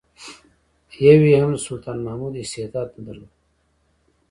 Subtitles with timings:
[1.05, 3.31] یو یې هم د سلطان محمود استعداد نه درلود.